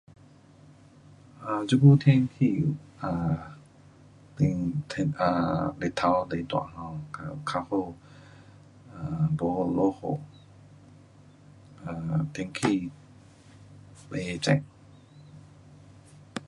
[1.45, 3.35] um 这久天气 um
[4.89, 6.57] 天 um 日头最大，
[7.45, 7.93] 较好，
[9.37, 10.19] 没落雨
[11.85, 12.89] ，um 天气
[14.09, 14.33] 不热。